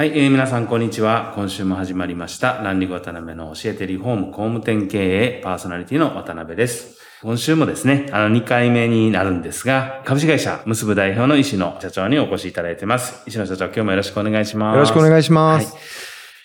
[0.00, 1.34] はい、えー皆さんこんにちは。
[1.36, 2.54] 今週も始まりました。
[2.62, 6.98] ランリング渡辺の教えてリフォーム工務店経営パーソナリティの渡辺です。
[7.20, 13.24] 今週もですね、あの2回目になるんですが、株式会社結ぶ代表の石野社長にお越しいただいてます。
[13.26, 14.74] 石野社長、今日もよろしくお願いします。
[14.76, 15.74] よろしくお願いします。
[15.74, 15.82] はい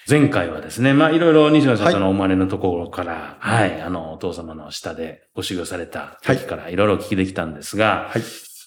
[0.07, 8.21] 前回はですね、まあいろいろ西野社長のお生まれのところから、はい、あの、お父様の下でご修行された時からいろいろお聞きできたんですが、はい。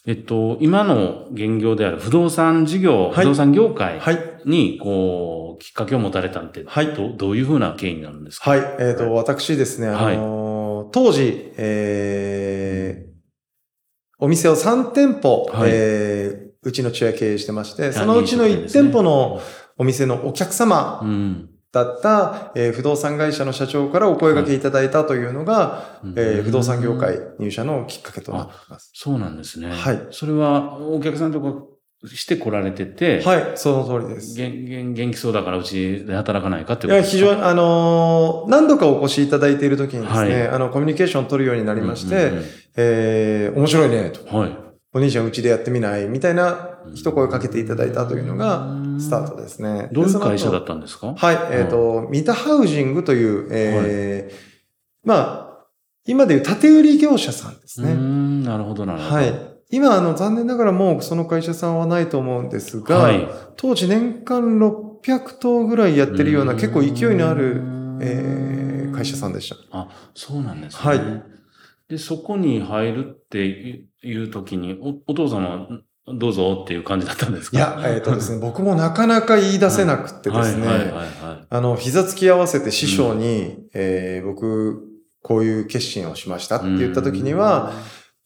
[0.06, 4.18] えっと、今の現業である不動産事業、はい不動産業界はい。
[4.48, 8.50] に、こう、きっかけを持たれたんって、はいどどういうふうな経緯になるんですか？
[8.50, 8.60] はい。
[8.80, 13.08] えっ、と、私ですね、あはいのー当時、えー、
[14.18, 19.40] お店を3店舗、はいえー、うちの父親経営してまして、あそのうちの1飲食店舗の
[19.76, 21.50] お店のお客様うん。
[21.70, 28.90] だった、えー不動産会社の社長からお声掛けいただいたというのが、うんえー不動産業界入社のきっかけとなっています。
[28.94, 29.68] そうなんですね。
[29.70, 31.52] はいそれは、お客さんとか
[32.06, 34.36] して来られてて、はい、その通りです。
[34.38, 37.28] 元元元気そうだからうちで働かないかっていや、ことですか？
[37.30, 42.44] 非常に、あのー何度かお越しいただいている時にですね、はいあの、コミュニケーションを取るようになりまして、うんうん
[42.76, 44.20] えー、面白いね、と。
[44.20, 44.56] うんはい。
[44.94, 49.90] お兄ちゃんうちでやってみないみたいな一声かけていただいたというのがうんスタートですね。
[49.92, 51.14] どういう会社だたったんですか？
[51.14, 54.34] はい、えっ、と、ミタハウジングという、えー
[55.04, 55.14] ま
[55.64, 55.66] あ、
[56.06, 57.94] 今でいう建売業者さんですうーね。
[57.94, 59.14] ん、なるほど、なるほど。
[59.14, 59.57] はい。
[59.70, 63.28] 今、あの、残念ながらもうその会社さんはないと思うんですが、はい。
[63.56, 67.62] 当時年間600棟ぐらいやってるような結構勢いのある、
[68.00, 69.56] えー会社さんでした。
[69.70, 70.80] あ、そうなんですね。
[70.82, 71.00] はい。
[71.88, 75.68] で、そこに入るっていう時に、おお父様、
[76.12, 77.56] どうぞっていう感じだったんですか？
[77.56, 80.66] いや、えっ、とですね、僕もなかなか言い出せなくってですね、
[81.48, 84.82] あの、膝つき合わせて師匠に、えー僕、
[85.22, 86.78] こういう決心をしましたってい。
[86.78, 87.72] 言った時には、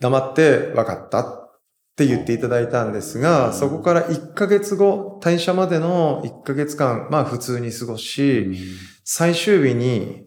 [0.02, 1.58] 黙って分かったっ
[1.96, 8.56] て言っていただいたんですが、そこから1ヶ月後、退社までの1ヶ月間、まあ普通に過ごうし、ん
[9.04, 10.24] 最終日に、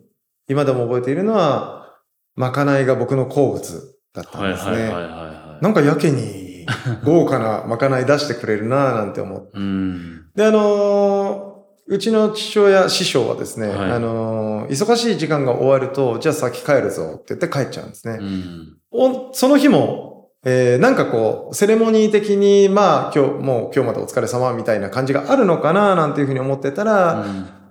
[0.48, 2.00] 今でも覚えているのは、
[2.36, 4.72] まかないが僕の好物だったはいんですね。
[4.72, 5.64] はいはいはいはい。
[5.64, 6.66] なんかやけに
[7.04, 9.52] 豪華なまかない出してくれるなぁなんて思って。
[9.54, 10.32] うん。
[10.36, 11.55] で、あのー
[11.88, 18.18] うちの父親、師匠はですね、はいあのー忙しい時間が終わると、じゃあ先帰るぞって言って帰っちゃうんですね。
[18.20, 18.78] うん。
[18.92, 27.24] おその日も、えーなんかこう、セレモニー的に、まあ、今日、もう今日までお疲れ様みたいな感じがあるのかななんていうふうに思ってたら、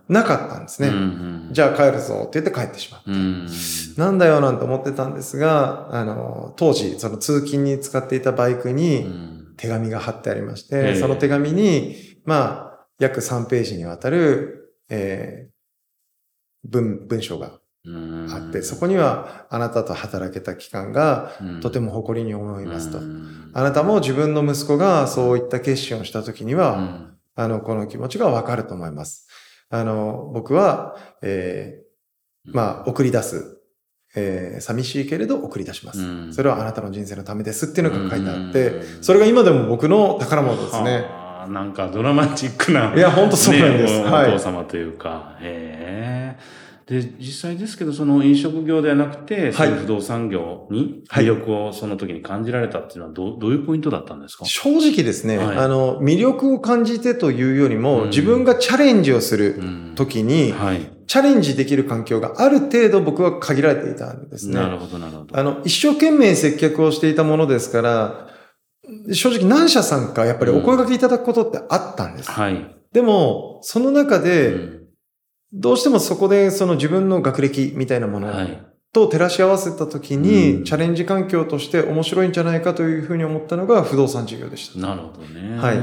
[0.09, 0.89] なかったんですね。
[0.89, 3.11] うんじゃあ帰るぞって言って帰ってしまう。
[3.11, 3.49] うん。
[3.97, 15.55] なんだよなんて思ってたんですが、あのー当時、その通勤に使っていたバイクうにん手紙が貼ってありましええて、その手紙に、まあ、約3ページにわたる、えー
[16.69, 22.99] 文、文章がうんあって、そこには、あなたと働けた期間が、とても誇りに思いますと。
[23.53, 29.29] あなたも自分の息子がそういった決心をしたときには、あの、この気持ちがわかると思います。
[29.69, 33.61] あの、僕は、えーまあ、送り出す。
[34.17, 35.99] えー寂しいけれど送り出します。
[35.99, 41.05] うんそれはあなたの人生のためですっていうのが書いてあって、うんそれが今でも僕の宝物ですね。
[41.45, 42.95] はあなんかドラマチックな。
[42.95, 45.37] いやほんとそうなんですねおはいお父様というか。
[45.41, 46.65] へえ。
[46.87, 54.45] で、実際ですけど、その飲食業ではなくて、そういう不動産業にはい魅力をその時に感じられたっていうのはどう、どういうポイントだったんですか？
[54.45, 60.91] 正直ですね、はいあの、魅力を感じてというよりも、うん自分がチャレンジをするうん時に、はい。
[61.07, 64.55] チャレンジできる環境がある程度僕は限られていたんですね。
[64.55, 65.39] なるほど、なるほど。
[65.39, 68.29] あの、一生懸命接客をしていたものですから、
[69.13, 72.31] 正直何社さんかやっぱりお声掛けいただくことってあったんです。
[72.31, 72.77] はい。
[72.93, 74.81] でも、その中で、うん
[75.57, 78.61] どうしてもそこでその自分の学歴みたいなものはい。
[78.93, 84.81] と照らし合わせたときに、うんチャレンジ環境として面白いんじゃないかというふうに思ったのが不動産事業でした。
[84.85, 85.57] なるほどね。
[85.57, 85.79] はい。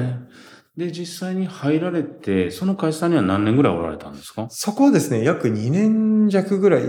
[0.78, 4.48] で、実際に入られて、その会社には何年ぐらいおられたんですか？
[4.50, 6.84] そこはですね、約2年弱ぐらい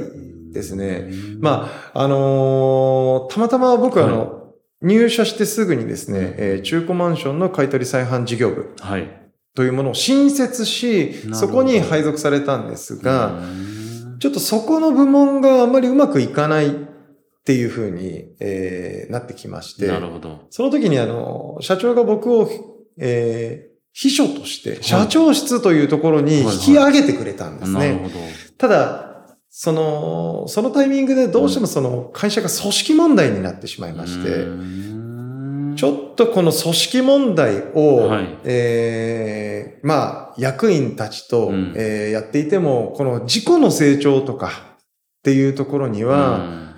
[0.52, 1.08] ですね。
[1.08, 4.41] うんまあ、あのーたまたま僕はあの、は
[4.82, 9.08] 入社してすぐにですね、えー中古マンションの買取再販事業部はい。
[9.54, 16.70] というものを新設しなるほ、どそこに配属されたんですが、うんちょっとそこの部門があんまりうまくいかないっ
[17.44, 20.46] ていうふうに、えーなってきまして、なるほど。
[20.50, 22.48] その時にあの、社長が僕を、
[22.98, 27.78] えー秘書として、社長室というところに引き上げてくれたんですね。
[27.78, 28.14] なるほど。
[28.56, 29.11] ただ、
[29.54, 35.74] その、そのタイミングでどうしてもその会社が組織問題になってしまいまして、うん。
[35.76, 38.38] ちょっとこの組織問題を、はい。
[38.44, 41.74] えーまあ、役員たちと、うん。
[41.76, 44.52] えーやっていても、この自己の成長とかっ
[45.22, 46.72] ていうところには、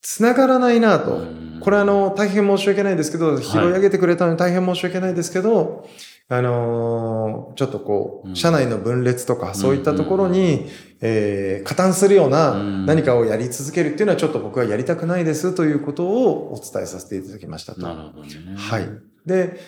[0.00, 1.16] つながらないなと。
[1.16, 1.60] うん。
[1.60, 5.86] これあの、大変申し訳ないですけど、拾い上げてくれたのに大変申し訳ないですけど、
[6.28, 10.66] あのーちょっとこう社内の分裂とか、そういったところに、
[11.00, 17.80] えー加担するようなうん何かをやり続けるっていうのはちょっと僕はやりたくないですということをお伝えさせていただきましたと。
[17.82, 18.28] なるほどね。
[18.56, 18.88] はい。
[19.26, 19.58] で、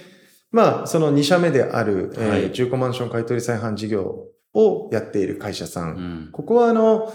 [0.51, 4.25] まあ、その2社目である、えーはい中古マンション買取再販事業
[4.55, 5.89] をやっている会社さん。
[5.91, 6.29] うん。
[6.33, 7.13] ここはあの、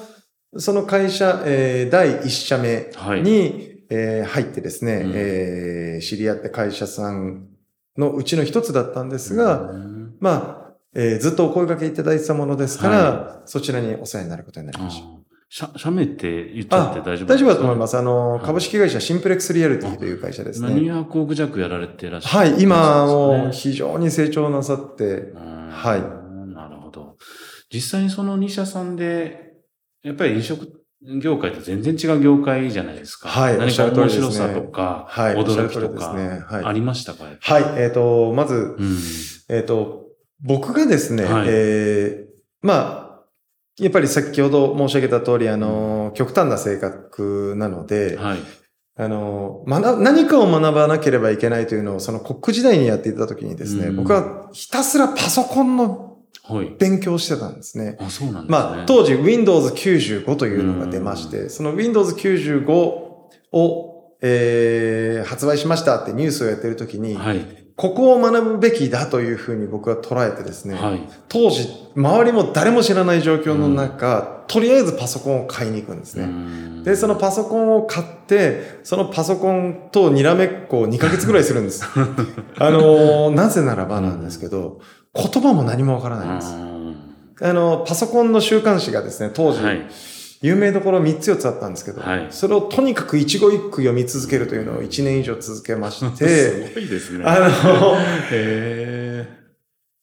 [0.58, 3.24] その会社、えー第1社目はい。
[3.24, 7.48] に、えー入ってですね、うんえー知り合った会社さん
[7.98, 15.06] のうちの一つだったんですが、うんまあ、えーずっとお声掛けいただいてたものですから、そちらにお世話になることになりました。
[15.06, 17.98] あ社、社名って言っちゃってあ大丈夫大丈夫だと思いすます。
[17.98, 20.70] あの、はい株式会社シンプレックスリアリティという会社ですか。
[20.70, 20.76] ね。
[20.76, 22.52] 200億弱やられていらっしゃる。
[22.52, 27.18] はい、今も非常に成長なさって、うんはいなるほど。
[27.74, 29.52] 実際にその2社さんで、
[30.04, 33.28] やっぱり飲食業界と全然違う業界じゃないですか。
[33.30, 38.98] はい何か面白さとか、はい驚きとか、ねはいありましたかはい、えっ、と、まず、うん。
[39.50, 40.06] えっ、と、
[40.44, 42.32] 僕がですね、はいえー
[42.62, 43.24] まあ、
[43.80, 48.40] やっぱり先ほど申し上げた通り、あの、極端な性格なので、はい。
[48.98, 56.11] あの、学ぶ何かを学ばなければいけないというのを、そのコック時代にやっていた時にですね、うん僕はひたすらパソコンのはい。
[56.80, 57.98] 勉強をしてたんですね。
[58.00, 58.58] あ、そうなんですね。
[58.58, 63.88] まあ、当時 Windows 95というのが出まして、その Windows 95を、
[64.22, 67.62] えー発売しましたってニュースをやってる時に、はい。
[67.76, 71.02] ここを学ぶべきだというふうに僕は捉えてですね、はい。
[71.30, 76.28] 当時、周りも誰も知らない状況の中、とりあえずパソコンを買いに行くんですね。
[76.28, 81.84] ねで、そのパソコンを買って、そのパソコンとにらめっこを2ヶ月ぐらいするんです。
[82.60, 84.80] あのーなぜならばなんですけど、
[85.14, 87.44] 言葉も何もわからないんです。
[87.44, 89.82] あの、パソコンの週刊誌がですね、当時、はい。
[90.42, 97.24] 有名どころ3つ4つあったんですけど、はいそれをとにかく一語一句読み続けるというのを1年以上続けまして、すごいですね。
[97.26, 97.96] あの、
[98.32, 99.28] へ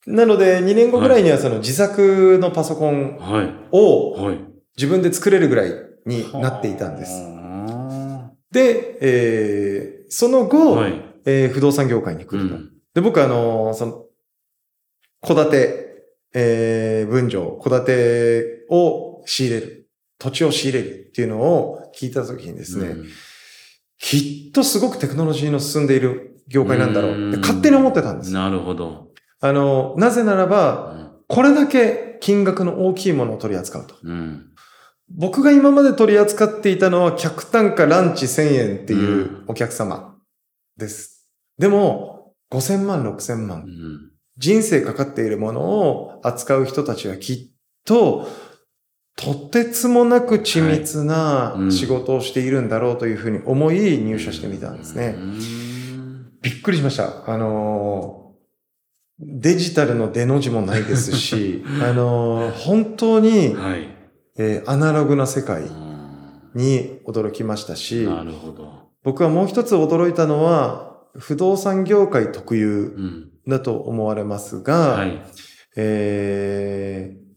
[0.06, 3.18] なので2年後ぐらいにはその自作のパソコン。
[3.72, 4.38] をはい。
[4.76, 5.72] 自分で作れるぐらい
[6.06, 7.12] になっていたんです。
[7.12, 11.04] はで、えーそのあ後、はい。
[11.26, 12.54] えー不動産業界に来ると。
[12.54, 12.70] うん。
[12.94, 14.04] で、僕はあの、その、
[15.26, 19.88] 戸建て、えー分譲、戸建てを仕入れる。
[20.18, 23.06] 土地を仕入れるっていうのを聞いたときにですね、うん
[24.00, 28.32] きっとすごくテクノロジーの進んでいる業界なんだろうってうん勝手に思ってたんです。
[28.32, 29.08] なるほど。
[29.40, 33.96] あの、なぜならうば、んこれだけ金額の大きいものを取り扱うと。
[34.02, 34.46] うん。
[35.10, 40.14] 僕が今まで取り扱っていたのは客単価ランチ1000円っていううお客様
[40.76, 41.28] です。
[41.58, 43.58] でも、5000万、6000う万。
[43.58, 44.07] ん
[44.38, 47.38] 人生かかっているものを扱う人たちはきっ
[47.84, 48.28] と、
[49.16, 55.16] とてつもなく緻密な仕事をしているんだろうというふうに思い入社してみたんですね。
[55.18, 55.38] うん
[56.40, 57.30] びっくりしました。
[57.30, 63.88] あのー、デジタルの出の字もないですし、 あのー、本当に、はい。
[64.40, 65.88] えーアナログな世界うん
[66.54, 68.88] に驚きましたし、なるほど。
[69.02, 73.30] 僕はもう一つ驚いたのは、不動産業界特有うん。
[73.48, 75.22] だと思われますが、はい。
[75.76, 77.28] えー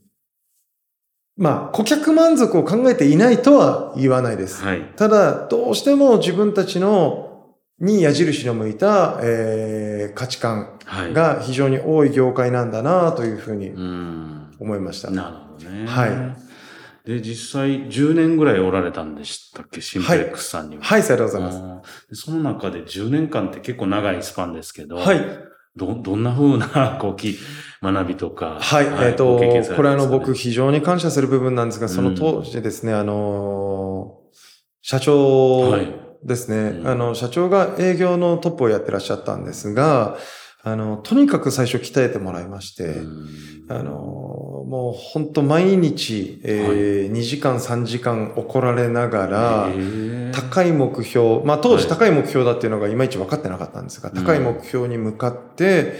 [1.36, 4.62] まあ、顧客満足を考えていないとは言わないです。
[4.62, 4.82] はい。
[4.96, 11.12] ただ、どうしても自分たちのに矢印の向いた、えー価値観はい。
[11.14, 14.50] が非常に多い業界なんだなというふうにうん。
[14.60, 15.10] 思いました。
[15.10, 15.86] なるほどね。
[15.86, 16.36] はい
[17.08, 19.80] で、実際10年ぐらいおられたんでしたっけ？
[19.80, 20.82] シンプレックスさんには。
[20.84, 22.14] はい、ありがとうございます。
[22.14, 25.18] その中で10年間って結構長いスパンですけど、はい。
[25.76, 27.36] ど、どんな風な、 こう、き、
[27.82, 28.58] 学びとか。
[28.60, 28.86] はい。
[29.08, 29.76] えっ、とご経験されてますかね？
[29.76, 34.22] これあの、僕非常に感謝する部分なんですが、その当時ですね、あのー
[34.84, 40.16] 社長はいですね、うんあの、社長が営業のトップをやってらっしゃったんですが、
[40.64, 43.26] あの、とにかく最初鍛えてもらいまして、うん。
[43.68, 49.68] あの、もう本当毎日、えー2時間3時間怒られながら、
[50.32, 51.98] 高い目標、まあ当時はい。
[51.98, 54.24] 高い目標だっていうのがいまいち分かってなかったんですが、うん。
[54.24, 55.94] 高い目標に向かって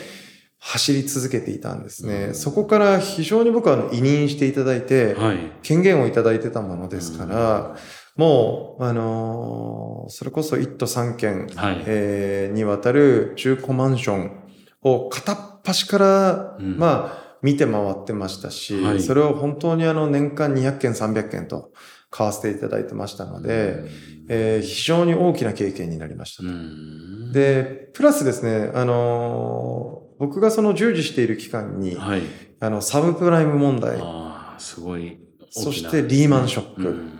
[0.61, 2.27] 走り続けていたんですね。
[2.29, 2.35] うん。
[2.35, 5.39] そこから非常に僕はあの委任していただいて、はい。
[5.63, 7.77] 権限をいただいてたものですから、
[8.17, 11.83] もう、あのーそれこそ一都三県、はい。
[11.87, 14.42] えーにわたる中古マンション
[14.83, 21.73] を片っ端から、うんまあ、見て回ってましたし、はいそれを本当にあの年間200件、300件と
[22.11, 23.85] 買わせていただいてましたので、
[24.29, 26.47] えー非常に大きな経験になりましたう。
[26.47, 32.23] ん、で、プラスですね、あのー僕がその従事している期間に、はい。
[32.61, 35.19] あの、サブプライム問題、ああ、すごい。
[35.51, 37.19] そしてリーマンショックうん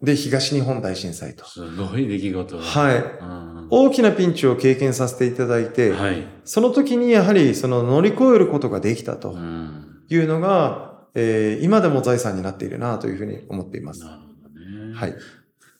[0.00, 1.44] で東日本大震災と。
[1.44, 2.62] すごい出来事が。
[2.62, 3.04] はい。
[3.70, 6.26] うん大きなピンチを経験させていただいて、はい。
[6.44, 14.00] その時にやはりその乗り越えることができたとうんいうのが、えー今でも財産になっているなというふうに思っています。
[14.04, 14.94] なるほどね。
[14.94, 15.14] はい。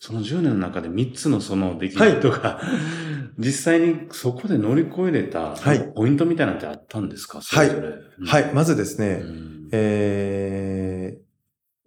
[0.00, 2.60] その10年の中で3つのその出来事が、
[3.38, 7.40] 実際にそこで乗り越えれた、はいポイントみたいなのってあったんですか？
[7.42, 7.88] それぞれ。
[8.26, 8.50] はい。
[8.54, 11.27] まずですね、うんえー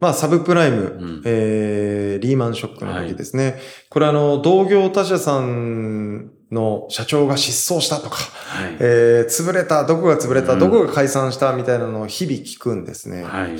[0.01, 3.59] まあ、サブプライム、うんえーリーマンショックの時ですね。
[3.89, 8.77] これあの、同業他社さんの社長が失踪したとか、はい。
[8.79, 13.23] えー潰れた、どこが潰れた、うんどこが解散したみたいなのを日々聞くんですね。
[13.23, 13.51] はい。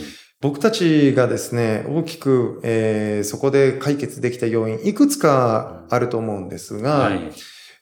[0.41, 7.31] 僕たちがですね、大きく、えーそこで解決できた要因、いくつかあると思うんですが、はい。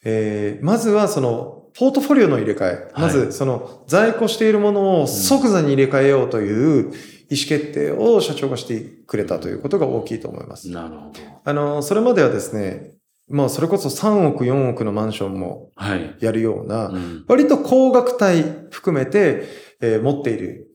[0.03, 2.91] えーまずはその、ポートフォリオの入れ替え。
[2.95, 6.91] まはず、その、在庫しているものを即座に入れ替えようという
[7.29, 10.69] 意思決定を社長がしてくれたということが大きいと思います。
[10.71, 11.19] なるほど。
[11.43, 12.91] あの、それまではですね、
[13.29, 16.15] もうそれこそ3億、4億のマンションもはい。
[16.19, 19.43] やるような、うん割と高額帯含めて、
[19.81, 20.67] えー持っている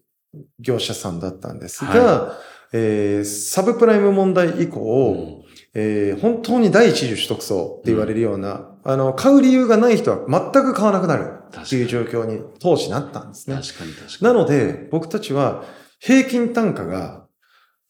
[0.61, 2.39] 業者さんだったんですが、は
[2.73, 5.45] えーサブプライム問題以降、うん
[5.75, 13.57] えー本当に第一次取得層って言われるような、あの、買う理由がない人は全く買わなくなるっていう状況に当時なったんですね。
[13.57, 14.23] 確かに確かに。
[14.23, 15.65] なので、僕たちは
[16.05, 17.27] 平均単価が、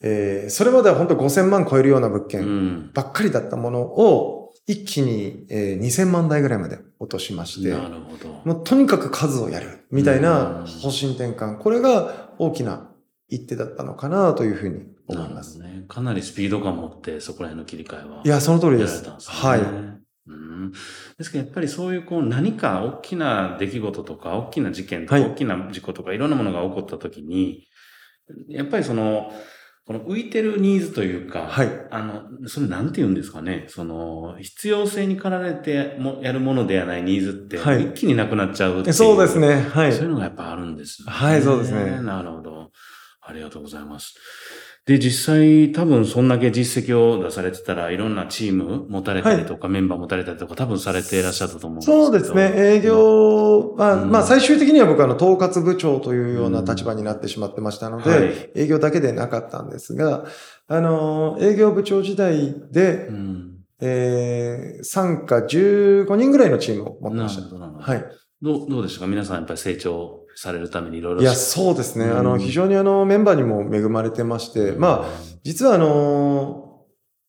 [0.01, 2.91] えーそれまでは本当5000万超えるような物う件ん。
[2.93, 8.29] ばっかりだったものを、一気に、えー2000万台ぐらいまで落としまして、なるほど。
[8.45, 11.59] もうとにかく数をやるみたいなうん方針転換。
[11.59, 12.91] これが大きな
[13.29, 15.59] 一手だったのかなというふうに思います。
[15.59, 15.85] ね。
[15.89, 18.23] かなりスピード感を持って、そこら辺の切り替えは。
[18.25, 19.03] いや、その通りです。
[19.03, 19.17] ですね。
[19.27, 19.61] はい。
[19.61, 20.73] うん。
[21.19, 27.67] ですけど、やっぱりそういう、こう、何か大きな出来事とか、大きな事件とか、はい大きな事故とか、いろんなものが起こった時に、
[28.49, 29.33] やっぱりその、
[29.87, 31.69] この浮いてるニーズというか、はい。
[31.91, 33.67] あの、それなんて言うんですかね？
[33.69, 38.95] その、必要性に駆られてもやるものではないニーズって、はい一気になくなっちゃうっていう。
[38.95, 39.61] そうですね。
[39.61, 39.93] はい。
[39.93, 42.71] そういうのがやっぱあるんです、はいそうですねなるほど。
[43.21, 44.15] ありがとうございます。
[44.87, 52.05] で、実際多分そんだけ実績を出されてたらいろんなチーム持たれたりとか、メンバー持たれたりとか多分されていらっしゃったと思うんですけど。
[52.05, 52.53] そうですね。
[52.55, 60.27] 営業、まあ、うんまあ、最終的には僕はあの、統括部長というような立場になってしまってましたので、はい営業だけでなかったんですが、
[60.69, 63.51] あの、営業部長時代でう、ん。
[63.81, 67.57] えー、参加15人ぐらいのチームを持ってました。
[67.57, 68.05] はい。
[68.41, 69.07] どう、どうでしたか？
[69.07, 71.23] 皆さんやっぱり成長されるためにいろいろ。
[71.23, 72.07] いや、そうですね。
[72.07, 75.09] あの、うん非常にあの、メンバーにも恵まれてまして、まあ、
[75.43, 76.85] 実はあの、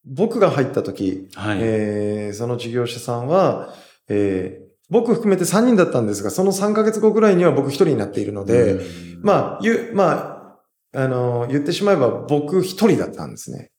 [0.06, 1.60] 僕が入った時、あ、はい。
[1.62, 3.74] えーその事業者さんは、
[4.08, 10.60] えー僕含めて3人だったんですが、その3ヶ月後ぐらいには僕1人になっているので、うん、まあ、ゆ、ま
[10.94, 13.72] あ、あの、言ってしまえば僕1人だったんですね。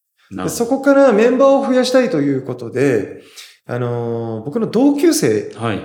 [0.48, 3.22] そこからメンバーを増やしたいということで、
[3.66, 5.60] あの、僕の同級生、ど。
[5.60, 5.80] はい。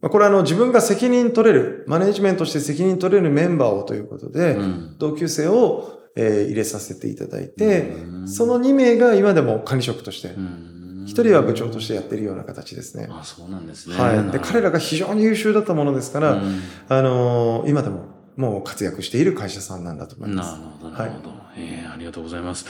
[0.00, 10.66] まあこれはあの自分が責任取れる、マネジメントして責任取れるメンバーをということで、うん同級生を、えー入れさせていただいて、うんその2名が今でも管理職として、うん
[11.04, 13.08] 1人は部長としてやってるような形ですね。
[13.10, 13.96] あ、そうなんですね。
[13.96, 14.30] はい。
[14.30, 18.04] で、彼らが非常に優秀だったものですから、うんあのー今でも
[18.36, 20.52] もう活躍している会社さんなんだと思います。
[20.52, 21.34] なるほど、なるほど。
[21.56, 22.64] えーありがとうございます。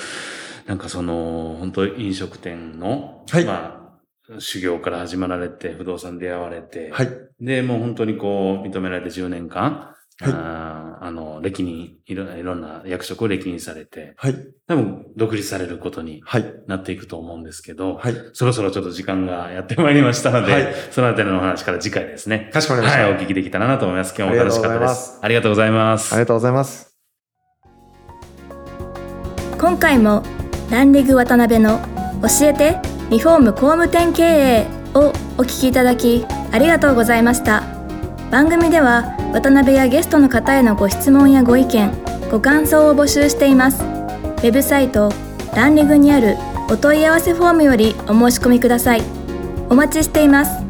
[0.66, 3.79] なんかその、本当飲食店の、はいまあ、
[4.38, 7.08] 修行から始まられて、不動産出会われて、はい。
[7.40, 14.34] で、もう本当にこう、認められて10年間、はいああの、歴任、いろいろんな役職を歴任されて、はい。
[14.66, 16.54] 多分独立されることにはい。
[16.66, 18.14] なっていくと思うんですけど、はい。
[18.34, 22.50] そろそろちょっと時間がやってまいりましたので、はいそのあたりのお話から次回ですね。
[22.52, 23.02] かしこまりました。
[23.02, 24.14] はい、お聞きできたらなと思います。
[24.14, 25.18] 今日も楽しかったです。
[25.22, 26.12] ありがとうございます。
[26.12, 26.94] ありがとうございます。
[29.58, 30.22] 今回も
[30.70, 31.80] ランリグ渡辺の
[32.22, 37.64] 教えてリフォーム工務店経営をお聞きいただきありがとうございました。
[38.31, 41.93] 番組では渡辺やゲストの方へのご質問やご意見
[42.31, 43.83] ご感想を募集しています。
[43.83, 45.12] ウェブサイト
[45.57, 46.37] ランリグにある
[46.71, 49.02] お問い合わせフォームよりお申し込みください。
[49.69, 50.70] お待ちしています。